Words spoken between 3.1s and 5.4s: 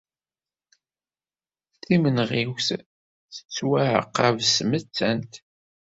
tettwaɛaqab s tmettant.